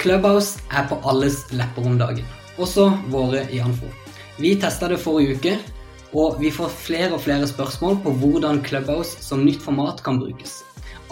Clubhouse 0.00 0.56
er 0.72 0.86
på 0.88 0.96
alles 1.04 1.42
lepper 1.52 1.84
om 1.84 1.98
dagen, 2.00 2.24
også 2.56 2.86
våre 3.12 3.42
i 3.52 3.58
Anfo. 3.60 3.90
Vi 4.40 4.54
testa 4.56 4.88
det 4.88 4.96
forrige 5.02 5.34
uke, 5.36 5.52
og 6.16 6.38
vi 6.40 6.48
får 6.56 6.72
flere 6.72 7.10
og 7.18 7.20
flere 7.26 7.44
spørsmål 7.48 7.98
på 8.06 8.14
hvordan 8.22 8.62
Clubhouse 8.64 9.20
som 9.20 9.44
nytt 9.44 9.60
format 9.60 10.00
kan 10.06 10.16
brukes. 10.22 10.62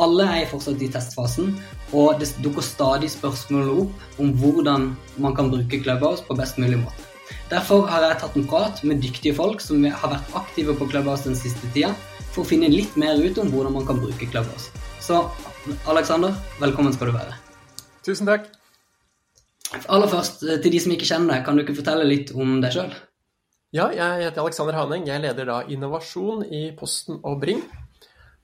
Alle 0.00 0.24
er 0.38 0.48
fortsatt 0.48 0.80
i 0.80 0.88
testfasen, 0.94 1.52
og 1.92 2.16
det 2.22 2.30
dukker 2.40 2.64
stadig 2.64 3.10
spørsmål 3.12 3.68
opp 3.74 4.22
om 4.24 4.32
hvordan 4.40 4.88
man 5.20 5.36
kan 5.36 5.52
bruke 5.52 5.82
Clubhouse 5.84 6.24
på 6.24 6.38
best 6.38 6.56
mulig 6.56 6.80
måte. 6.80 7.04
Derfor 7.52 7.84
har 7.92 8.06
jeg 8.06 8.20
tatt 8.22 8.38
en 8.40 8.48
prat 8.48 8.80
med 8.88 9.04
dyktige 9.04 9.36
folk 9.36 9.60
som 9.60 9.84
har 9.84 10.14
vært 10.14 10.32
aktive 10.40 10.76
på 10.78 10.88
Clubhouse 10.88 11.28
den 11.28 11.36
siste 11.36 11.68
tida, 11.76 11.92
for 12.32 12.40
å 12.40 12.48
finne 12.48 12.72
litt 12.72 12.96
mer 12.96 13.20
ut 13.20 13.36
om 13.36 13.52
hvordan 13.52 13.76
man 13.76 13.84
kan 13.88 14.00
bruke 14.00 14.30
Clubhouse. 14.32 14.72
Så 15.04 15.26
Alexander, 15.84 16.32
velkommen 16.56 16.96
skal 16.96 17.12
du 17.12 17.18
være. 17.20 17.36
Tusen 18.06 18.24
takk. 18.24 18.48
Aller 19.88 20.10
først, 20.10 20.42
eh, 20.42 20.60
til 20.62 20.72
de 20.72 20.80
som 20.80 20.92
ikke 20.92 21.08
kjenner 21.08 21.34
deg, 21.34 21.44
kan 21.44 21.56
du 21.56 21.62
ikke 21.62 21.76
fortelle 21.78 22.06
litt 22.08 22.32
om 22.34 22.60
deg 22.62 22.74
sjøl? 22.74 22.94
Ja, 23.76 23.90
jeg 23.92 24.24
heter 24.24 24.42
Alexander 24.42 24.74
Haneng. 24.74 25.06
Jeg 25.06 25.20
leder 25.20 25.44
da 25.44 25.58
innovasjon 25.68 26.46
i 26.50 26.70
Posten 26.76 27.20
og 27.22 27.40
Bring. 27.42 27.62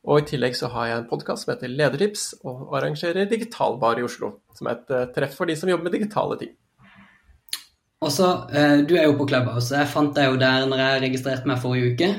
Og 0.05 0.21
i 0.21 0.27
tillegg 0.29 0.55
så 0.59 0.69
har 0.69 0.87
jeg 0.87 0.99
en 0.99 1.09
podkast 1.09 1.45
som 1.47 1.55
heter 1.55 1.73
Ledertips, 1.73 2.35
og 2.45 2.75
arrangerer 2.77 3.29
Digitalbar 3.31 3.99
i 3.99 4.05
Oslo. 4.05 4.35
Som 4.55 4.69
er 4.69 4.77
et 4.77 4.91
eh, 4.91 5.07
treff 5.17 5.35
for 5.39 5.49
de 5.49 5.57
som 5.57 5.69
jobber 5.69 5.89
med 5.89 5.97
digitale 5.97 6.39
ting. 6.39 6.53
Og 8.05 8.13
så, 8.13 8.47
eh, 8.53 8.83
Du 8.85 8.95
er 8.97 9.05
jo 9.05 9.17
på 9.17 9.29
Clubhouse. 9.29 9.73
Jeg 9.75 9.89
fant 9.89 10.15
deg 10.15 10.29
jo 10.29 10.37
der 10.37 10.67
når 10.67 10.79
jeg 10.79 11.03
registrerte 11.09 11.47
meg 11.47 11.59
forrige 11.63 11.95
uke. 11.95 12.11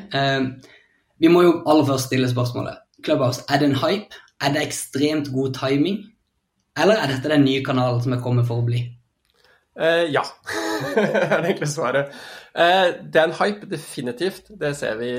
Vi 1.20 1.28
må 1.28 1.44
jo 1.46 1.64
aller 1.66 1.86
først 1.86 2.10
stille 2.10 2.28
spørsmålet. 2.28 2.82
Clubhouse, 3.06 3.46
er 3.50 3.60
det 3.60 3.70
en 3.70 3.80
hype? 3.80 4.18
Er 4.42 4.52
det 4.52 4.66
ekstremt 4.66 5.32
god 5.32 5.54
timing? 5.54 6.04
Eller 6.76 7.00
er 7.00 7.08
dette 7.08 7.30
den 7.30 7.46
nye 7.46 7.64
kanalen 7.64 8.02
som 8.04 8.14
er 8.14 8.22
kommet 8.22 8.48
for 8.48 8.60
å 8.60 8.66
bli? 8.66 8.82
Eh, 9.76 10.06
ja, 10.14 10.24
er 10.96 11.42
det 11.44 11.52
enkle 11.52 11.68
svaret. 11.68 12.16
Eh, 12.56 12.94
det 13.04 13.22
er 13.22 13.28
en 13.28 13.38
hype, 13.42 13.68
definitivt. 13.72 14.54
Det 14.60 14.72
ser 14.78 14.96
vi 15.02 15.12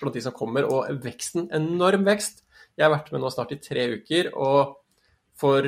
blant 0.00 0.14
de 0.14 0.22
som 0.24 0.36
kommer. 0.36 0.68
Og 0.70 1.02
veksten, 1.04 1.48
enorm 1.54 2.06
vekst. 2.06 2.44
Jeg 2.74 2.86
har 2.86 2.94
vært 2.94 3.12
med 3.14 3.22
nå 3.22 3.30
snart 3.30 3.52
i 3.54 3.60
tre 3.62 3.86
uker, 3.98 4.32
og 4.34 4.80
for 5.38 5.66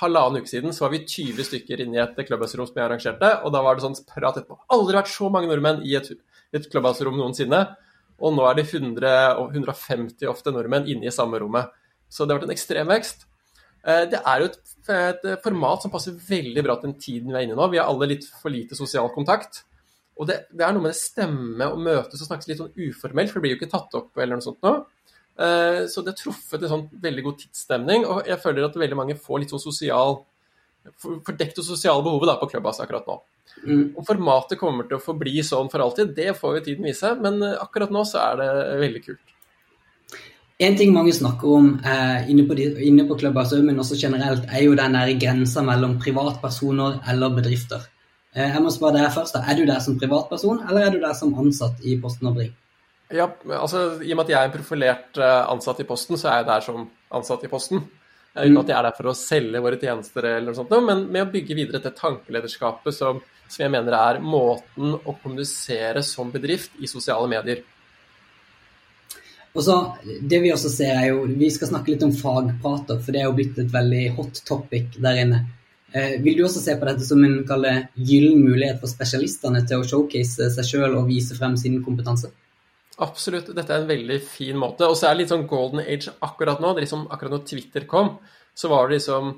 halvannen 0.00 0.42
uke 0.42 0.50
siden 0.50 0.74
så 0.74 0.84
var 0.86 0.92
vi 0.94 1.04
20 1.06 1.46
stykker 1.46 1.82
inne 1.82 1.98
i 1.98 2.02
et 2.02 2.18
Clubhouse-rom 2.26 2.66
som 2.68 2.78
jeg 2.78 2.86
arrangerte, 2.86 3.30
og 3.46 3.52
da 3.54 3.62
var 3.62 3.76
det 3.76 3.84
sånn 3.86 3.98
prat 4.06 4.38
etterpå. 4.38 4.58
Aldri 4.74 4.98
vært 4.98 5.10
så 5.10 5.30
mange 5.32 5.50
nordmenn 5.50 5.82
i 5.86 5.96
et, 5.98 6.10
et 6.54 6.68
Clubhouse-rom 6.70 7.18
noensinne. 7.18 7.62
Og 8.16 8.32
nå 8.32 8.46
er 8.48 8.56
det 8.56 8.66
100 8.70 9.10
150 9.52 10.30
ofte 10.30 10.52
nordmenn 10.54 10.86
inne 10.88 11.10
i 11.10 11.14
samme 11.14 11.38
rommet. 11.42 11.74
Så 12.08 12.24
det 12.24 12.32
har 12.32 12.40
vært 12.40 12.48
en 12.48 12.54
ekstrem 12.54 12.90
vekst. 12.90 13.26
Eh, 13.84 14.04
det 14.10 14.20
er 14.22 14.42
jo 14.42 14.50
et, 14.50 14.60
et, 14.96 15.26
format 15.44 15.84
som 15.84 15.92
passer 15.92 16.16
veldig 16.28 16.64
bra 16.66 16.76
til 16.78 16.90
den 16.90 17.00
tiden 17.00 17.32
vi 17.32 17.38
er 17.38 17.46
inne 17.46 17.56
i 17.56 17.58
nå. 17.58 17.70
Vi 17.72 17.80
har 17.80 17.90
alle 17.90 18.10
litt 18.14 18.26
for 18.40 18.54
lite 18.54 18.78
sosial 18.78 19.10
kontakt. 19.14 19.64
Og 20.16 20.28
det, 20.30 20.46
det 20.56 20.64
er 20.64 20.72
noe 20.72 20.86
med 20.86 20.94
det 20.94 21.00
stemme 21.00 21.68
og 21.68 21.82
møtes 21.84 22.22
og 22.22 22.30
snakkes 22.30 22.48
litt 22.48 22.60
sånn 22.62 22.72
uformelt, 22.72 23.30
for 23.30 23.38
det 23.38 23.44
blir 23.44 23.56
jo 23.56 23.60
ikke 23.60 23.74
tatt 23.74 23.98
opp 23.98 24.16
eller 24.16 24.38
noe 24.38 24.46
sånt 24.46 24.62
nå. 24.64 24.72
Eh, 25.36 25.82
så 25.92 26.02
det 26.02 26.14
har 26.14 26.20
truffet 26.22 26.62
en 26.62 26.72
sånn 26.72 26.86
veldig 27.02 27.26
god 27.26 27.38
tidsstemning, 27.42 28.06
og 28.08 28.22
jeg 28.28 28.40
føler 28.40 28.64
at 28.64 28.78
veldig 28.80 28.98
mange 28.98 29.18
får 29.20 29.42
litt 29.42 29.54
sånn 29.54 29.68
sosial 29.68 30.22
Fordekt 31.02 31.56
det 31.58 31.64
sosiale 31.66 31.98
behovet 31.98 32.28
da, 32.30 32.36
på 32.38 32.46
Clubhouse 32.46 32.78
akkurat 32.78 33.08
nå. 33.10 33.16
Mm. 33.64 33.96
Om 33.98 34.04
formatet 34.06 34.60
kommer 34.60 34.86
til 34.86 35.00
å 35.00 35.02
forbli 35.02 35.42
sånn 35.42 35.66
for 35.72 35.82
alltid, 35.82 36.12
det 36.14 36.36
får 36.38 36.60
jo 36.60 36.60
tiden 36.68 36.86
vise, 36.86 37.10
men 37.18 37.42
akkurat 37.42 37.90
nå 37.90 38.04
så 38.06 38.20
er 38.22 38.38
det 38.38 38.46
veldig 38.84 39.02
kult. 39.02 39.32
En 40.56 40.76
ting 40.76 40.92
mange 40.94 41.12
snakker 41.12 41.50
om 41.52 41.66
eh, 41.84 42.30
inne, 42.32 42.46
på 42.48 42.54
de, 42.56 42.70
inne 42.88 43.04
på 43.04 43.18
Clubhouse, 43.20 43.58
men 43.60 43.76
også 43.82 43.98
generelt, 44.00 44.46
er 44.48 44.62
jo 44.64 44.76
den 44.78 44.94
der 44.96 45.10
grensa 45.20 45.60
mellom 45.64 45.98
privatpersoner 46.00 47.02
eller 47.12 47.34
bedrifter. 47.36 47.84
Eh, 48.32 48.54
jeg 48.54 48.62
må 48.64 48.72
spørre 48.72 49.02
deg 49.02 49.12
først, 49.12 49.36
da. 49.36 49.42
Er 49.44 49.58
du 49.58 49.66
der 49.68 49.82
som 49.84 49.98
privatperson, 50.00 50.62
eller 50.64 50.86
er 50.86 50.94
du 50.94 51.02
der 51.02 51.12
som 51.18 51.34
ansatt 51.42 51.84
i 51.84 51.98
Posten 52.00 52.30
og 52.30 52.38
Bring? 52.38 52.54
Ja, 53.12 53.28
altså 53.52 54.00
I 54.00 54.10
og 54.14 54.16
med 54.16 54.24
at 54.24 54.32
jeg 54.32 54.38
er 54.40 54.48
en 54.48 54.56
profilert 54.56 55.20
eh, 55.20 55.42
ansatt 55.52 55.84
i 55.84 55.88
Posten, 55.92 56.16
så 56.16 56.32
er 56.32 56.40
jeg 56.40 56.48
der 56.48 56.66
som 56.70 56.88
ansatt 57.20 57.44
i 57.44 57.52
Posten. 57.52 57.84
Eh, 58.32 58.48
uten 58.48 58.60
at 58.64 58.72
jeg 58.72 58.78
er 58.80 58.88
der 58.88 58.96
for 58.96 59.12
å 59.12 59.16
selge 59.20 59.64
våre 59.68 59.82
tjenester, 59.82 60.32
eller 60.32 60.50
noe 60.50 60.62
sånt, 60.62 60.72
men 60.88 61.04
med 61.12 61.26
å 61.26 61.30
bygge 61.36 61.60
videre 61.60 61.82
dette 61.82 61.92
tankelederskapet 62.00 62.96
som, 62.96 63.20
som 63.44 63.68
jeg 63.68 63.76
mener 63.76 64.00
er 64.00 64.24
måten 64.24 64.96
å 64.96 65.18
kommunisere 65.20 66.00
som 66.00 66.32
bedrift 66.32 66.80
i 66.80 66.88
sosiale 66.88 67.28
medier. 67.28 67.60
Og 69.56 69.62
så, 69.64 69.76
det 70.04 70.42
Vi 70.44 70.52
også 70.52 70.70
ser 70.70 70.92
er 70.92 71.06
jo, 71.14 71.24
vi 71.26 71.48
skal 71.50 71.70
snakke 71.70 71.94
litt 71.94 72.04
om 72.04 72.14
fagprater, 72.14 73.00
for 73.00 73.14
det 73.14 73.22
er 73.22 73.30
jo 73.30 73.36
blitt 73.38 73.58
et 73.62 73.72
veldig 73.72 74.02
hot 74.18 74.42
topic 74.48 74.98
der 75.00 75.22
inne. 75.22 75.44
Eh, 75.96 76.18
vil 76.20 76.36
du 76.36 76.44
også 76.44 76.60
se 76.60 76.74
på 76.76 76.88
dette 76.88 77.06
som 77.06 77.22
en 77.24 77.38
gyllen 77.96 78.42
mulighet 78.42 78.82
for 78.82 78.90
spesialistene 78.90 79.62
til 79.66 79.80
å 79.80 79.86
showcase 79.86 80.50
seg 80.52 80.68
sjøl 80.68 80.98
og 80.98 81.08
vise 81.08 81.36
frem 81.38 81.56
sin 81.56 81.78
kompetanse? 81.84 82.32
Absolutt, 83.00 83.48
dette 83.56 83.72
er 83.72 83.84
en 83.84 83.90
veldig 83.90 84.18
fin 84.24 84.56
måte. 84.60 84.88
Og 84.88 84.96
så 84.96 85.08
er 85.08 85.14
det 85.14 85.24
litt 85.24 85.32
sånn 85.32 85.48
golden 85.48 85.82
age 85.84 86.12
akkurat 86.24 86.60
nå. 86.60 86.74
Det 86.74 86.82
er 86.82 86.86
liksom, 86.88 87.08
akkurat 87.12 87.36
når 87.36 87.46
Twitter 87.48 87.88
kom, 87.88 88.16
så 88.56 88.70
var 88.72 88.88
det 88.88 88.98
liksom 88.98 89.32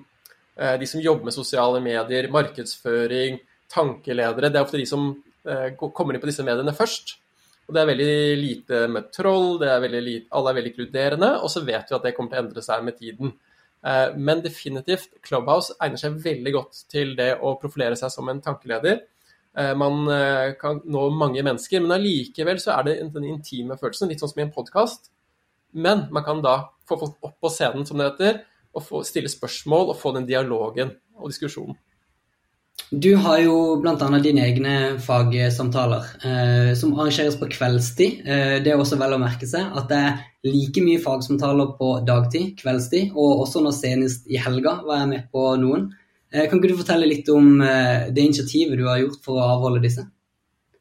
eh, 0.59 0.75
de 0.79 0.91
som 0.91 1.03
jobber 1.03 1.31
med 1.31 1.37
sosiale 1.37 1.83
medier, 1.85 2.31
markedsføring, 2.35 3.39
tankeledere. 3.71 4.51
Det 4.51 4.59
er 4.59 4.67
ofte 4.67 4.83
de 4.83 4.87
som 4.89 5.11
eh, 5.47 5.73
kommer 5.79 6.15
inn 6.15 6.23
på 6.23 6.31
disse 6.31 6.47
mediene 6.47 6.75
først. 6.75 7.19
Og 7.69 7.75
Det 7.75 7.81
er 7.83 7.91
veldig 7.91 8.15
lite 8.41 8.79
med 8.89 9.11
troll, 9.13 9.61
er 9.63 9.85
lite, 10.01 10.27
alle 10.33 10.51
er 10.51 10.57
veldig 10.57 10.71
inkluderende, 10.73 11.29
og 11.43 11.51
så 11.53 11.61
vet 11.61 11.91
vi 11.91 11.97
at 11.99 12.07
det 12.07 12.15
kommer 12.17 12.33
til 12.33 12.41
å 12.41 12.45
endre 12.47 12.65
seg 12.65 12.85
med 12.87 12.97
tiden. 12.97 13.35
Eh, 13.85 14.17
men 14.17 14.41
definitivt, 14.43 15.11
Clubhouse 15.23 15.77
egner 15.85 16.01
seg 16.01 16.17
veldig 16.25 16.55
godt 16.55 16.81
til 16.89 17.13
det 17.19 17.35
å 17.45 17.59
profilere 17.61 17.99
seg 18.01 18.11
som 18.15 18.31
en 18.33 18.41
tankeleder. 18.41 19.03
Eh, 19.53 19.75
man 19.77 20.01
eh, 20.15 20.55
kan 20.61 20.81
nå 20.89 21.05
mange 21.13 21.45
mennesker, 21.45 21.85
men 21.85 21.99
allikevel 21.99 22.61
så 22.63 22.73
er 22.79 22.89
det 22.89 22.97
den 23.15 23.29
intime 23.29 23.77
følelsen, 23.77 24.09
litt 24.09 24.25
sånn 24.25 24.33
som 24.33 24.41
i 24.41 24.47
en 24.47 24.55
podkast. 24.55 25.13
Men 25.77 26.07
man 26.15 26.25
kan 26.25 26.41
da 26.45 26.57
få 26.89 26.97
folk 27.03 27.29
opp 27.29 27.37
på 27.45 27.53
scenen, 27.53 27.85
som 27.85 28.01
det 28.01 28.09
heter, 28.09 28.41
og 28.79 29.05
stille 29.05 29.29
spørsmål 29.29 29.93
og 29.93 30.01
få 30.01 30.15
den 30.17 30.29
dialogen 30.29 30.97
og 31.19 31.33
diskusjonen. 31.33 31.77
Du 32.91 33.11
har 33.21 33.39
jo 33.43 33.55
bl.a. 33.83 34.09
dine 34.25 34.47
egne 34.47 34.75
fagsamtaler 35.05 36.07
eh, 36.25 36.71
som 36.79 36.95
arrangeres 36.97 37.37
på 37.37 37.51
kveldstid. 37.53 38.23
Eh, 38.25 38.55
det 38.65 38.73
er 38.73 38.81
også 38.81 38.97
vel 39.01 39.13
å 39.13 39.21
merke 39.21 39.49
seg 39.49 39.75
at 39.77 39.91
det 39.91 39.99
er 40.01 40.23
like 40.49 40.81
mye 40.81 41.03
fagsamtaler 41.03 41.75
på 41.77 41.91
dagtid, 42.09 42.55
kveldstid, 42.63 43.11
og 43.13 43.43
også 43.45 43.61
nå 43.61 43.75
senest 43.77 44.31
i 44.33 44.41
helga 44.41 44.79
var 44.87 45.03
jeg 45.03 45.11
med 45.13 45.27
på 45.35 45.51
noen. 45.61 45.91
Eh, 46.33 46.47
kan 46.49 46.63
ikke 46.63 46.73
du 46.73 46.81
fortelle 46.81 47.11
litt 47.11 47.29
om 47.33 47.59
eh, 47.61 48.09
det 48.09 48.25
initiativet 48.25 48.81
du 48.81 48.87
har 48.89 49.03
gjort 49.03 49.21
for 49.25 49.37
å 49.37 49.51
avholde 49.59 49.85
disse? 49.85 50.07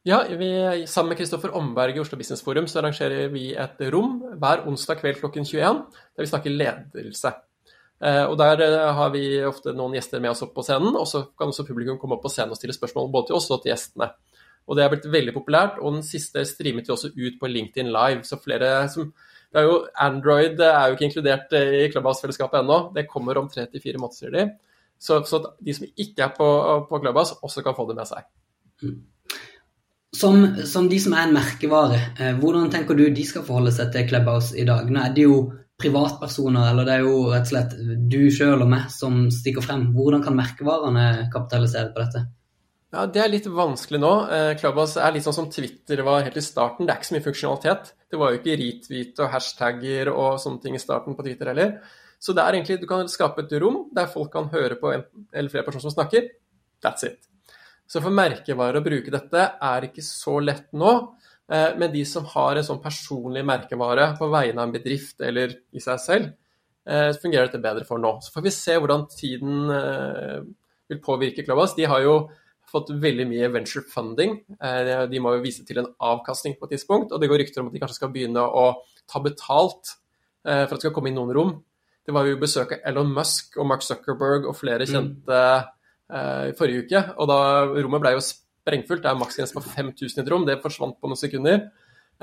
Ja, 0.08 0.22
vi, 0.40 0.48
Sammen 0.88 1.12
med 1.12 1.20
Kristoffer 1.20 1.52
Omberg 1.60 1.98
i 1.98 2.00
Oslo 2.00 2.16
Business 2.16 2.44
Forum 2.46 2.70
så 2.72 2.80
arrangerer 2.80 3.28
vi 3.34 3.50
et 3.52 3.84
rom 3.92 4.22
hver 4.40 4.64
onsdag 4.70 5.02
kveld 5.02 5.20
klokken 5.20 5.44
21 5.44 5.84
der 5.92 6.24
vi 6.24 6.32
snakker 6.32 6.56
ledelse. 6.56 7.34
Eh, 7.98 8.24
og 8.30 8.38
Der 8.38 8.62
eh, 8.62 8.94
har 8.94 9.10
vi 9.14 9.24
ofte 9.46 9.74
noen 9.74 9.96
gjester 9.98 10.22
med 10.22 10.32
oss 10.32 10.44
opp 10.46 10.54
på 10.58 10.66
scenen, 10.66 10.94
og 10.96 11.08
så 11.10 11.24
kan 11.38 11.50
også 11.50 11.66
publikum 11.66 11.98
komme 11.98 12.18
opp 12.18 12.26
på 12.28 12.34
scenen 12.34 12.54
og 12.54 12.60
stille 12.60 12.76
spørsmål 12.76 13.10
både 13.14 13.30
til 13.30 13.40
oss 13.40 13.50
og 13.50 13.64
til 13.64 13.74
gjestene. 13.74 14.12
Og 14.68 14.78
Det 14.78 14.84
er 14.84 14.92
blitt 14.92 15.10
veldig 15.10 15.34
populært, 15.34 15.80
og 15.82 15.96
den 15.96 16.06
siste 16.06 16.44
streamet 16.46 16.88
vi 16.88 16.94
også 16.94 17.14
ut 17.16 17.40
på 17.40 17.50
LinkedIn 17.50 17.90
Live. 17.90 18.24
så 18.24 18.38
flere 18.38 18.90
som 18.90 19.14
det 19.48 19.62
er 19.62 19.64
jo, 19.64 19.88
Android 19.96 20.60
er 20.60 20.90
jo 20.90 20.96
ikke 20.96 21.06
inkludert 21.08 21.54
eh, 21.56 21.86
i 21.86 21.92
Clubhouse-fellesskapet 21.92 22.60
ennå. 22.60 22.92
Det 22.94 23.08
kommer 23.08 23.38
om 23.40 23.48
tre 23.50 23.66
til 23.66 23.82
fire 23.82 23.98
måneder, 23.98 24.18
sier 24.20 24.34
de. 24.36 24.50
Så, 25.00 25.22
så, 25.24 25.40
de 25.64 25.74
som 25.74 25.86
ikke 25.88 26.26
er 26.26 26.34
på, 26.36 26.48
på 26.90 27.00
Clubhouse, 27.00 27.38
også 27.42 27.64
kan 27.64 27.78
få 27.78 27.88
det 27.88 27.96
med 27.96 28.10
seg. 28.10 28.28
Som, 30.14 30.44
som 30.68 30.90
de 30.92 31.00
som 31.00 31.16
er 31.16 31.30
en 31.30 31.38
merkevare, 31.38 32.02
hvordan 32.42 32.70
tenker 32.74 32.98
du 32.98 33.06
de 33.08 33.26
skal 33.26 33.46
forholde 33.48 33.72
seg 33.72 33.94
til 33.94 34.08
Clubhouse 34.10 34.58
i 34.58 34.66
dag? 34.68 34.92
Nå 34.92 35.00
er 35.00 35.16
det 35.16 35.26
jo 35.30 35.40
privatpersoner, 35.82 36.72
eller 36.72 36.88
det 36.88 36.96
er 36.96 37.06
jo 37.06 37.18
rett 37.30 37.46
og 37.46 37.52
slett 37.52 37.76
du 38.10 38.22
sjøl 38.34 38.64
og 38.66 38.72
meg 38.72 38.88
som 38.94 39.28
stikker 39.34 39.66
frem. 39.66 39.92
Hvordan 39.94 40.24
kan 40.26 40.38
merkevarene 40.38 41.28
kapitalisere 41.34 41.94
på 41.94 42.02
dette? 42.02 42.24
Ja, 42.96 43.06
Det 43.06 43.22
er 43.22 43.30
litt 43.30 43.46
vanskelig 43.52 44.00
nå. 44.00 44.12
Eh, 44.32 44.56
Clubhouse 44.58 44.98
er 45.04 45.14
litt 45.14 45.26
sånn 45.26 45.36
som 45.36 45.50
Twitter 45.52 46.02
var 46.08 46.24
helt 46.24 46.40
i 46.40 46.42
starten. 46.42 46.88
Det 46.88 46.94
er 46.94 47.02
ikke 47.02 47.10
så 47.10 47.18
mye 47.18 47.28
funksjonalitet. 47.28 47.94
Det 48.10 48.20
var 48.20 48.32
jo 48.32 48.40
ikke 48.40 48.58
retweet 48.62 49.20
og 49.22 49.32
hashtagger 49.34 50.12
og 50.14 50.40
sånne 50.40 50.64
ting 50.64 50.78
i 50.78 50.82
starten 50.82 51.18
på 51.18 51.26
Twitter 51.28 51.52
heller. 51.52 51.78
Så 52.18 52.34
det 52.34 52.42
er 52.42 52.58
egentlig, 52.58 52.80
du 52.82 52.88
kan 52.90 53.06
skape 53.12 53.44
et 53.44 53.54
rom 53.62 53.90
der 53.94 54.08
folk 54.10 54.32
kan 54.34 54.48
høre 54.50 54.80
på 54.80 54.94
en 54.96 55.04
eller 55.34 55.52
flere 55.52 55.68
personer 55.68 55.86
som 55.86 55.94
snakker. 55.94 56.32
That's 56.82 57.06
it. 57.06 57.28
Så 57.88 58.02
for 58.02 58.12
merkevarer 58.12 58.80
å 58.80 58.86
bruke 58.86 59.14
dette 59.14 59.44
er 59.62 59.88
ikke 59.88 60.04
så 60.04 60.40
lett 60.44 60.72
nå. 60.74 60.94
Eh, 61.52 61.78
men 61.78 61.92
de 61.92 62.04
som 62.06 62.26
har 62.34 62.58
en 62.58 62.66
sånn 62.66 62.82
personlig 62.84 63.44
merkevare 63.48 64.10
på 64.20 64.28
vegne 64.32 64.60
av 64.60 64.68
en 64.68 64.76
bedrift 64.76 65.24
eller 65.24 65.54
i 65.72 65.84
seg 65.84 66.02
selv, 66.04 66.34
eh, 66.88 67.12
fungerer 67.22 67.48
dette 67.48 67.64
bedre 67.64 67.88
for 67.88 68.02
nå. 68.04 68.18
Så 68.22 68.34
får 68.34 68.44
vi 68.44 68.56
se 68.56 68.76
hvordan 68.76 69.08
tiden 69.14 69.72
eh, 69.72 70.42
vil 70.92 71.00
påvirke 71.04 71.46
Clubhouse. 71.46 71.78
De 71.78 71.88
har 71.88 72.04
jo 72.04 72.18
fått 72.68 72.92
veldig 72.92 73.30
mye 73.30 73.48
venture 73.48 73.86
funding. 73.88 74.42
De 74.60 75.20
må 75.24 75.32
jo 75.38 75.44
vise 75.44 75.64
til 75.64 75.78
en 75.80 75.88
avkastning 76.04 76.58
på 76.60 76.68
et 76.68 76.74
tidspunkt, 76.76 77.14
og 77.16 77.22
det 77.22 77.30
går 77.32 77.40
rykter 77.40 77.62
om 77.62 77.70
at 77.70 77.76
de 77.78 77.80
kanskje 77.80 77.96
skal 77.96 78.12
begynne 78.12 78.44
å 78.44 78.66
ta 79.08 79.22
betalt 79.24 79.94
for 80.44 80.66
at 80.66 80.74
det 80.74 80.82
skal 80.82 80.92
komme 80.92 81.08
inn 81.08 81.16
noen 81.16 81.32
rom. 81.32 81.54
Det 82.04 82.12
var 82.12 82.28
jo 82.28 82.42
besøk 82.42 82.74
av 82.76 82.84
Elon 82.92 83.14
Musk 83.16 83.56
og 83.56 83.70
Mark 83.72 83.88
Zuckerberg 83.88 84.50
og 84.52 84.60
flere 84.60 84.84
kjente 84.84 85.40
mm. 86.12 86.52
i 86.52 86.58
forrige 86.60 86.84
uke. 86.84 87.04
Og 87.16 87.32
da 87.32 87.40
rommet 87.72 88.04
ble 88.04 88.14
jo 88.18 88.26
sprengfullt. 88.68 89.04
Det 89.04 89.12
er 89.12 89.20
maksgrense 89.20 89.56
på 89.56 89.64
5000 89.64 90.20
i 90.20 90.26
et 90.26 90.32
rom. 90.32 90.46
Det 90.48 90.60
forsvant 90.64 91.00
på 91.00 91.10
noen 91.10 91.20
sekunder. 91.20 91.70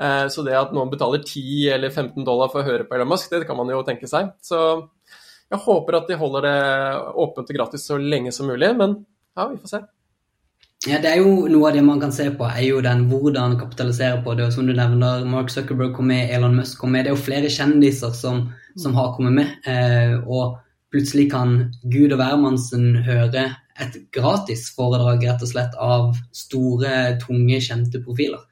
Eh, 0.01 0.27
så 0.31 0.43
det 0.43 0.57
at 0.59 0.73
noen 0.75 0.91
betaler 0.91 1.23
10 1.23 1.73
eller 1.75 1.89
15 1.89 2.23
dollar 2.27 2.51
for 2.51 2.61
å 2.61 2.67
høre 2.67 2.85
på 2.87 2.97
Elon 2.97 3.11
Musk, 3.13 3.31
det 3.31 3.47
kan 3.47 3.57
man 3.57 3.71
jo 3.71 3.83
tenke 3.87 4.09
seg. 4.11 4.33
Så 4.43 4.59
jeg 5.51 5.61
håper 5.65 5.99
at 5.99 6.07
de 6.09 6.19
holder 6.19 6.47
det 6.47 6.55
åpent 7.25 7.51
og 7.51 7.59
gratis 7.59 7.85
så 7.87 7.99
lenge 8.01 8.33
som 8.35 8.49
mulig, 8.49 8.71
men 8.77 8.97
ja, 9.37 9.47
vi 9.51 9.59
får 9.61 9.71
se. 9.71 9.81
Ja, 10.85 10.99
det 11.01 11.09
er 11.15 11.23
jo 11.23 11.47
Noe 11.49 11.69
av 11.69 11.77
det 11.77 11.81
man 11.85 12.01
kan 12.01 12.11
se 12.13 12.27
på, 12.35 12.45
er 12.45 12.65
jo 12.67 12.81
den 12.83 13.07
hvordan 13.09 13.55
kapitalisere 13.57 14.19
på 14.25 14.35
det. 14.37 14.49
og 14.49 14.53
Som 14.53 14.67
du 14.67 14.73
nevner, 14.75 15.23
Mark 15.25 15.49
Zuckerberg 15.53 15.95
kom 15.95 16.11
med, 16.11 16.29
Elon 16.33 16.57
Musk 16.59 16.81
kom 16.81 16.93
med. 16.93 17.05
Det 17.05 17.13
er 17.13 17.15
jo 17.15 17.25
flere 17.25 17.49
kjendiser 17.49 18.13
som, 18.13 18.49
som 18.77 18.97
har 18.97 19.15
kommet 19.15 19.33
med. 19.39 19.55
Eh, 19.65 20.19
og 20.27 20.59
plutselig 20.93 21.31
kan 21.31 21.55
Gud 21.89 22.13
og 22.13 22.19
hvermannsen 22.21 22.99
høre 23.07 23.47
et 23.81 23.97
gratis 24.15 24.69
foredrag 24.75 25.23
rett 25.27 25.43
og 25.43 25.51
slett 25.51 25.75
av 25.81 26.13
store, 26.35 27.17
tunge, 27.23 27.59
kjente 27.63 28.01
profiler. 28.03 28.43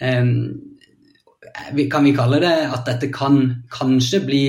Kan 0.00 2.06
vi 2.06 2.16
kalle 2.16 2.40
det 2.42 2.56
at 2.70 2.86
dette 2.86 3.10
kan 3.12 3.40
kanskje 3.72 4.22
bli 4.26 4.44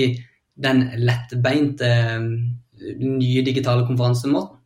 den 0.61 0.83
lettbeinte 1.01 1.89
nye 3.01 3.45
digitale 3.45 3.85
konferansemåten? 3.87 4.57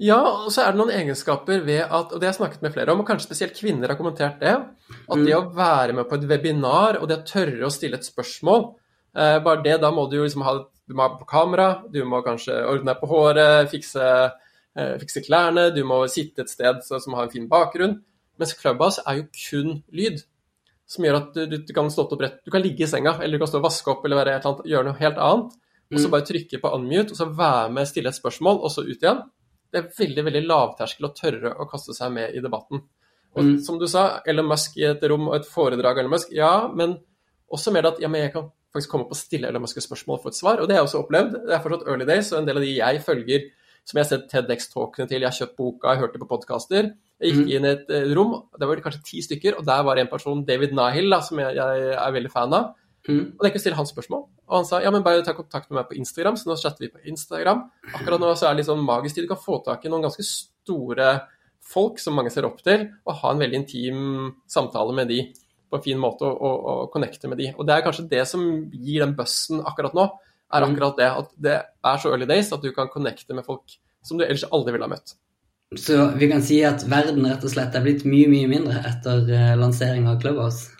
Ja, 0.00 0.16
og 0.46 0.48
så 0.48 0.64
er 0.64 0.72
det 0.72 0.80
noen 0.80 0.94
egenskaper 0.96 1.60
ved 1.66 1.82
at, 1.84 2.08
og 2.08 2.16
det 2.16 2.24
har 2.24 2.30
jeg 2.30 2.38
snakket 2.38 2.62
med 2.64 2.72
flere 2.72 2.94
om, 2.94 3.02
og 3.02 3.08
kanskje 3.08 3.28
spesielt 3.28 3.58
kvinner 3.58 3.92
har 3.92 3.98
kommentert 3.98 4.40
det, 4.40 4.54
at 4.56 5.24
det 5.26 5.34
å 5.36 5.50
være 5.52 5.92
med 5.98 6.08
på 6.08 6.16
et 6.16 6.24
webinar 6.30 7.02
og 7.02 7.08
det 7.10 7.18
å 7.20 7.26
tørre 7.28 7.68
å 7.68 7.74
stille 7.74 8.00
et 8.00 8.08
spørsmål 8.08 8.64
eh, 8.64 9.36
Bare 9.44 9.60
det, 9.66 9.76
da 9.82 9.90
må 9.92 10.06
du 10.08 10.16
jo 10.16 10.24
liksom 10.24 10.46
ha 10.46 10.56
du 10.90 10.96
må 10.96 11.04
ha 11.04 11.18
på 11.20 11.28
kamera, 11.28 11.68
du 11.92 12.00
må 12.08 12.18
kanskje 12.26 12.56
ordne 12.66 12.90
deg 12.90 12.98
på 12.98 13.08
håret, 13.12 13.68
fikse, 13.70 14.06
fikse 15.00 15.24
klærne, 15.26 15.70
du 15.74 15.80
må 15.88 16.02
sitte 16.12 16.44
et 16.44 16.52
sted 16.52 16.84
som 16.86 17.16
har 17.18 17.26
en 17.26 17.32
fin 17.32 17.48
bakgrunn. 17.50 17.98
Mens 18.40 18.54
Clubhouse 18.56 19.02
er 19.06 19.18
jo 19.18 19.26
kun 19.36 19.80
lyd, 19.92 20.22
som 20.90 21.04
gjør 21.06 21.18
at 21.18 21.40
du, 21.50 21.56
du 21.66 21.72
kan 21.76 21.90
stå 21.92 22.06
opp 22.06 22.22
rett, 22.22 22.38
du 22.46 22.52
kan 22.54 22.62
ligge 22.62 22.86
i 22.86 22.90
senga, 22.90 23.16
eller 23.18 23.36
du 23.36 23.42
kan 23.42 23.50
stå 23.50 23.60
og 23.60 23.66
vaske 23.66 23.92
opp 23.92 24.06
eller 24.06 24.30
annet, 24.30 24.64
gjøre 24.70 24.88
noe 24.88 25.00
helt 25.00 25.20
annet. 25.20 25.58
Og 25.90 25.98
så 25.98 26.06
mm. 26.06 26.12
bare 26.14 26.26
trykke 26.28 26.62
på 26.62 26.70
unmute, 26.76 27.12
og 27.12 27.18
så 27.18 27.26
være 27.34 27.74
med, 27.74 27.88
stille 27.90 28.12
et 28.12 28.18
spørsmål, 28.18 28.62
og 28.62 28.72
så 28.72 28.86
ut 28.86 28.94
igjen 28.94 29.24
det 29.70 29.78
er 29.78 29.90
veldig 29.94 30.24
veldig 30.26 30.46
lavterskel 30.46 31.06
å 31.06 31.12
tørre 31.14 31.52
å 31.62 31.66
kaste 31.70 31.94
seg 31.96 32.12
med 32.14 32.34
i 32.34 32.42
debatten. 32.42 32.82
Og 33.36 33.44
mm. 33.46 33.52
Som 33.62 33.78
du 33.78 33.86
sa, 33.90 34.20
Elon 34.26 34.48
Musk 34.50 34.78
i 34.80 34.88
et 34.88 35.04
rom 35.10 35.28
og 35.28 35.36
et 35.38 35.46
foredrag 35.46 35.98
av 35.98 36.02
Elon 36.02 36.16
Musk, 36.16 36.32
ja, 36.34 36.66
men 36.74 36.96
også 37.50 37.74
mer 37.74 37.92
at 37.92 38.00
ja, 38.02 38.10
men 38.10 38.24
jeg 38.24 38.34
kan 38.34 38.48
faktisk 38.74 38.90
komme 38.90 39.06
opp 39.06 39.14
og 39.14 39.20
stille 39.20 39.50
Elon 39.50 39.62
Musk 39.62 39.78
et 39.78 39.86
spørsmål 39.86 40.18
og 40.18 40.24
få 40.24 40.32
et 40.32 40.40
svar. 40.40 40.62
Og 40.62 40.66
det 40.66 40.74
har 40.74 40.82
jeg 40.82 40.90
også 40.90 41.04
opplevd. 41.04 41.36
Det 41.46 41.54
er 41.54 41.62
fortsatt 41.62 41.86
early 41.86 42.08
days, 42.08 42.32
og 42.32 42.40
en 42.40 42.50
del 42.50 42.58
av 42.58 42.66
de 42.66 42.72
jeg 42.74 43.04
følger, 43.06 43.46
som 43.90 43.98
jeg 43.98 44.06
har 44.06 44.10
sett 44.12 44.26
TEDX-talkene 44.30 45.10
til, 45.10 45.24
jeg 45.24 45.28
har 45.28 45.36
kjøpt 45.36 45.56
boka, 45.58 45.94
jeg 45.94 46.04
hørte 46.04 46.20
på 46.22 46.28
podkaster. 46.30 46.92
Jeg 47.20 47.32
gikk 47.32 47.40
mm. 47.40 47.54
inn 47.56 47.66
i 47.66 47.72
et 47.74 47.90
eh, 47.92 48.12
rom, 48.16 48.36
det 48.56 48.68
var 48.70 48.82
kanskje 48.84 49.02
ti 49.08 49.22
stykker, 49.26 49.58
og 49.58 49.66
der 49.66 49.82
var 49.86 50.00
en 50.00 50.10
person, 50.10 50.44
David 50.46 50.76
Nahil, 50.78 51.10
da, 51.12 51.18
som 51.26 51.42
jeg, 51.42 51.58
jeg 51.58 51.90
er 51.96 52.14
veldig 52.14 52.30
fan 52.32 52.54
av. 52.56 52.70
Mm. 53.08 53.34
Og 53.34 53.44
jeg 53.44 53.54
kunne 53.54 53.64
stille 53.64 53.78
han 53.78 53.88
spørsmål. 53.88 54.24
Og 54.50 54.56
han 54.58 54.66
sa 54.68 54.80
ja, 54.84 54.92
men 54.94 55.04
bare 55.04 55.24
ta 55.26 55.34
kontakt 55.36 55.70
med 55.70 55.80
meg 55.80 55.90
på 55.90 55.96
Instagram. 55.98 56.36
Så 56.38 56.50
nå 56.50 56.56
chatter 56.60 56.84
vi 56.84 56.92
på 56.92 57.02
Instagram. 57.10 57.64
Akkurat 57.96 58.22
nå 58.22 58.32
så 58.36 58.48
er 58.48 58.54
det 58.54 58.62
litt 58.62 58.70
sånn 58.70 58.82
magisk 58.84 59.16
tid. 59.16 59.26
Du 59.26 59.32
kan 59.32 59.40
få 59.40 59.60
tak 59.66 59.84
i 59.84 59.92
noen 59.92 60.04
ganske 60.04 60.24
store 60.26 61.12
folk 61.70 62.00
som 62.02 62.16
mange 62.18 62.32
ser 62.34 62.48
opp 62.48 62.60
til, 62.64 62.88
og 63.06 63.20
ha 63.20 63.32
en 63.32 63.40
veldig 63.40 63.60
intim 63.60 64.02
samtale 64.50 64.94
med 64.96 65.10
de 65.12 65.22
på 65.70 65.78
en 65.78 65.84
fin 65.84 66.00
måte 66.02 66.26
og, 66.26 66.34
og, 66.34 66.64
og 66.70 66.88
connecte 66.94 67.30
med 67.30 67.38
de. 67.40 67.52
Og 67.56 67.66
det 67.66 67.76
er 67.76 67.84
kanskje 67.86 68.08
det 68.10 68.24
som 68.28 68.42
gir 68.74 69.04
den 69.04 69.14
bussen 69.18 69.62
akkurat 69.62 69.94
nå, 69.96 70.08
er 70.52 70.66
mm. 70.66 70.72
akkurat 70.74 70.98
det. 71.00 71.10
At 71.22 71.32
det 71.48 71.56
er 71.62 72.02
så 72.02 72.12
early 72.12 72.28
days 72.28 72.52
at 72.52 72.62
du 72.62 72.72
kan 72.76 72.90
connecte 72.92 73.36
med 73.36 73.46
folk 73.46 73.78
som 74.04 74.18
du 74.18 74.24
ellers 74.24 74.46
aldri 74.50 74.74
ville 74.74 74.86
ha 74.88 74.92
møtt. 74.92 75.14
Så 75.78 75.96
vi 76.18 76.26
kan 76.30 76.42
si 76.42 76.58
at 76.66 76.82
verden 76.90 77.28
rett 77.30 77.44
og 77.46 77.52
slett 77.52 77.76
er 77.78 77.84
blitt 77.84 78.02
mye, 78.08 78.26
mye 78.30 78.48
mindre 78.50 78.80
etter 78.88 79.22
uh, 79.30 79.52
lansering 79.60 80.08
av 80.10 80.18
Clubhouse? 80.22 80.72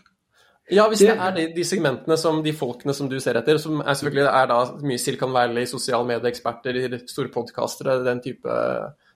Ja, 0.70 0.86
hvis 0.90 1.02
det 1.02 1.14
er 1.14 1.34
de, 1.34 1.44
de, 1.54 1.64
segmentene 1.66 2.16
som 2.18 2.40
de 2.44 2.52
folkene 2.54 2.94
som 2.94 3.08
du 3.10 3.16
ser 3.22 3.38
etter, 3.38 3.58
som 3.58 3.80
er 3.82 3.96
selvfølgelig 3.98 4.26
er 4.30 4.50
da 4.50 4.58
mye 4.86 5.02
Silicon 5.02 5.34
Valley, 5.34 5.66
sosiale 5.66 6.06
medieeksperter, 6.06 6.78
store 7.10 7.30
podkastere, 7.34 7.96
den 8.06 8.22
type 8.22 8.58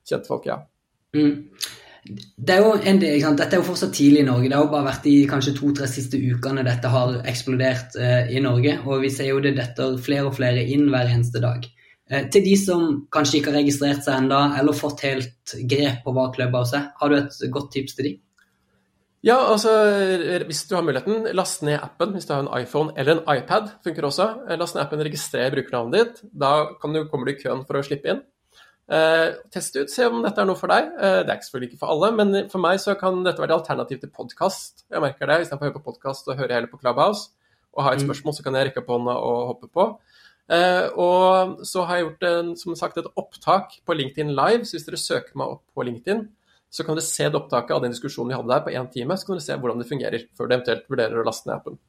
kjente 0.07 0.31
folk, 0.31 0.49
ja. 0.51 0.61
Mm. 1.15 1.47
Det 2.05 2.53
er 2.53 2.61
jo 2.61 2.75
en 2.77 2.99
del, 3.01 3.23
Dette 3.39 3.57
er 3.57 3.63
jo 3.63 3.67
fortsatt 3.67 3.95
tidlig 3.97 4.21
i 4.21 4.27
Norge. 4.27 4.49
Det 4.51 4.57
har 4.59 4.67
jo 4.67 4.73
bare 4.75 4.89
vært 4.91 5.07
i 5.09 5.15
kanskje 5.29 5.55
to-tre 5.57 5.89
siste 5.89 6.21
ukene 6.21 6.65
dette 6.67 6.91
har 6.93 7.15
eksplodert 7.31 7.97
eh, 7.97 8.35
i 8.37 8.43
Norge. 8.45 8.77
Og 8.85 9.01
vi 9.07 9.13
ser 9.13 9.31
jo 9.31 9.41
det 9.45 9.55
detter 9.57 9.97
flere 10.05 10.29
og 10.29 10.37
flere 10.37 10.67
inn 10.75 10.91
hver 10.93 11.09
eneste 11.15 11.41
dag. 11.45 11.65
Eh, 12.11 12.27
til 12.29 12.45
de 12.45 12.59
som 12.61 12.85
kanskje 13.15 13.41
ikke 13.41 13.55
har 13.55 13.63
registrert 13.63 14.05
seg 14.05 14.21
enda, 14.21 14.43
eller 14.61 14.77
fått 14.77 15.07
helt 15.09 15.57
grep 15.71 16.05
på 16.05 16.13
hva 16.13 16.29
Clubhouse 16.35 16.77
er, 16.77 16.91
har 17.01 17.13
du 17.13 17.19
et 17.23 17.41
godt 17.57 17.73
tips 17.79 17.97
til 17.97 18.11
de? 18.11 18.15
Ja, 19.25 19.39
altså 19.49 19.71
hvis 20.45 20.67
du 20.69 20.75
har 20.77 20.85
muligheten, 20.85 21.31
last 21.33 21.63
ned 21.65 21.79
appen 21.81 22.13
hvis 22.13 22.27
du 22.29 22.35
har 22.35 22.43
en 22.45 22.53
iPhone 22.61 22.93
eller 23.01 23.17
en 23.17 23.39
iPad. 23.39 23.71
funker 23.85 24.05
også. 24.05 24.29
Eh, 24.45 24.59
last 24.61 24.77
ned 24.77 24.85
appen, 24.85 25.01
registrer 25.01 25.49
brukernavnet 25.57 25.97
ditt. 25.97 26.23
Da 26.29 26.53
du, 26.69 27.07
kommer 27.09 27.25
du 27.25 27.33
i 27.33 27.41
køen 27.41 27.65
for 27.65 27.81
å 27.81 27.87
slippe 27.87 28.13
inn. 28.13 28.21
Eh, 28.85 29.37
teste 29.49 29.81
ut, 29.81 29.91
se 29.91 30.05
om 30.11 30.19
dette 30.21 30.43
er 30.43 30.49
noe 30.49 30.61
for 30.61 30.73
deg. 30.73 30.91
Eh, 30.99 31.21
det 31.25 31.33
er 31.33 31.45
selvfølgelig 31.47 31.73
ikke 31.73 31.83
for 31.85 31.95
alle, 31.95 32.11
men 32.19 32.51
for 32.53 32.61
meg 32.61 32.81
så 32.83 32.97
kan 33.01 33.23
dette 33.25 33.41
være 33.41 33.55
et 33.55 33.61
alternativ 33.61 34.03
til 34.03 34.13
podkast. 34.13 34.85
Jeg 34.93 35.05
merker 35.05 35.31
det. 35.31 35.41
Istedenfor 35.45 35.65
å 35.65 35.71
høre 35.71 35.79
på 35.79 35.87
podkast, 35.93 36.29
og 36.29 36.41
høre 36.41 36.59
heller 36.59 36.73
på 36.73 36.81
Clubhouse. 36.83 37.31
Og 37.75 37.87
ha 37.87 37.95
et 37.95 38.03
mm. 38.03 38.09
spørsmål, 38.09 38.37
så 38.37 38.45
kan 38.45 38.59
jeg 38.59 38.69
rekke 38.69 38.85
opp 38.85 38.93
hånda 38.93 39.17
og 39.25 39.41
hoppe 39.55 39.71
på. 39.73 39.89
Eh, 40.53 40.87
og 41.01 41.65
så 41.65 41.87
har 41.89 41.99
jeg 41.99 42.09
gjort 42.09 42.27
en, 42.29 42.53
som 42.61 42.77
sagt, 42.77 43.01
et 43.01 43.09
opptak 43.17 43.79
på 43.87 43.97
LinkedIn 43.97 44.35
Live, 44.37 44.69
så 44.69 44.77
hvis 44.77 44.87
dere 44.91 45.01
søker 45.01 45.41
meg 45.41 45.57
opp 45.57 45.65
på 45.73 45.87
LinkedIn, 45.89 46.27
så 46.75 46.85
kan 46.85 46.99
dere 46.99 47.07
se 47.07 47.31
det 47.31 47.39
opptaket 47.39 47.73
av 47.73 47.85
den 47.85 47.95
diskusjonen 47.95 48.35
vi 48.35 48.37
hadde 48.37 48.53
der 48.53 48.65
på 48.67 48.75
én 48.75 48.91
time, 48.93 49.17
så 49.17 49.29
kan 49.29 49.39
dere 49.39 49.47
se 49.47 49.57
hvordan 49.63 49.81
det 49.81 49.89
fungerer, 49.89 50.29
før 50.37 50.51
du 50.51 50.57
eventuelt 50.57 50.91
vurderer 50.93 51.23
å 51.23 51.27
laste 51.27 51.49
ned 51.49 51.57
appen. 51.57 51.81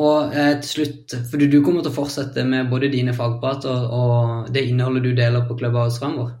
Og 0.00 0.32
eh, 0.32 0.54
til 0.62 0.70
slutt, 0.70 1.16
fordi 1.28 1.50
du 1.52 1.58
kommer 1.64 1.84
til 1.84 1.92
å 1.92 1.96
fortsette 1.96 2.46
med 2.48 2.70
både 2.70 2.88
dine 2.92 3.12
fagprater 3.16 3.90
og 3.92 4.48
det 4.54 4.64
innholdet 4.70 5.04
du 5.04 5.10
deler 5.18 5.44
på 5.48 5.58
Clubhouse 5.58 6.00
fremover? 6.00 6.38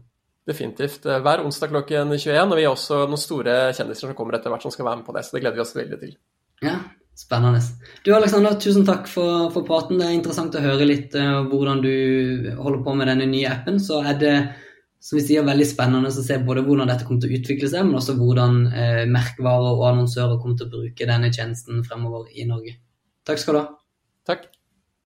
Definitivt. 0.48 1.04
Eh, 1.04 1.20
hver 1.22 1.44
onsdag 1.44 1.74
klokken 1.74 2.14
21, 2.16 2.40
og 2.48 2.56
vi 2.56 2.64
har 2.64 2.72
også 2.72 3.04
noen 3.04 3.20
store 3.20 3.58
kjendiser 3.76 4.08
som 4.08 4.16
kommer 4.16 4.38
etter 4.38 4.52
hvert 4.52 4.64
som 4.64 4.72
skal 4.72 4.88
være 4.88 5.02
med 5.02 5.08
på 5.08 5.14
det, 5.16 5.26
så 5.26 5.36
det 5.36 5.44
gleder 5.44 5.60
vi 5.60 5.64
oss 5.66 5.76
veldig 5.76 6.00
til. 6.00 6.16
Ja, 6.64 6.80
Spennende. 7.12 7.60
Du 8.04 8.14
Alexander, 8.16 8.54
tusen 8.56 8.86
takk 8.88 9.04
for, 9.04 9.50
for 9.52 9.66
praten. 9.68 9.98
Det 10.00 10.06
er 10.06 10.14
interessant 10.16 10.54
å 10.56 10.62
høre 10.64 10.86
litt 10.88 11.12
uh, 11.12 11.42
hvordan 11.44 11.82
du 11.84 11.92
holder 12.56 12.80
på 12.86 12.94
med 12.96 13.10
denne 13.10 13.26
nye 13.28 13.50
appen. 13.52 13.76
Så 13.84 14.00
er 14.00 14.16
det 14.16 14.36
som 15.02 15.18
vi 15.18 15.24
sier, 15.26 15.44
veldig 15.44 15.66
spennende 15.66 16.08
å 16.08 16.24
se 16.24 16.38
både 16.46 16.62
hvordan 16.64 16.88
dette 16.88 17.04
kommer 17.04 17.20
til 17.24 17.34
å 17.34 17.40
utvikle 17.40 17.68
seg, 17.68 17.84
men 17.88 17.98
også 17.98 18.14
hvordan 18.20 18.58
eh, 18.70 19.00
merkevarer 19.10 19.74
og 19.74 19.88
annonsører 19.88 20.38
kommer 20.38 20.60
til 20.60 20.68
å 20.68 20.74
bruke 20.76 21.08
denne 21.10 21.30
tjenesten 21.34 21.82
fremover 21.82 22.28
i 22.30 22.46
Norge. 22.46 22.76
Takk 23.24 23.38
skal 23.38 23.54
du 23.54 23.60
ha. 23.60 23.66
Takk. 24.26 24.48